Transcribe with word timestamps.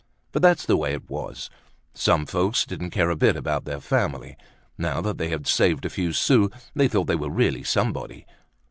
But, 0.31 0.41
that's 0.41 0.65
the 0.65 0.77
way 0.77 0.93
it 0.93 1.07
was; 1.11 1.51
some 1.93 2.25
folks 2.25 2.65
didn't 2.65 2.89
care 2.89 3.11
a 3.11 3.15
bit 3.15 3.35
about 3.35 3.65
their 3.65 3.79
family. 3.79 4.35
Now 4.75 4.99
that 4.99 5.19
they 5.19 5.27
had 5.29 5.45
saved 5.45 5.85
a 5.85 5.91
few 5.91 6.11
sous, 6.11 6.49
they 6.73 6.87
thought 6.87 7.05
they 7.05 7.15
were 7.15 7.29
really 7.29 7.61
somebody. 7.61 8.25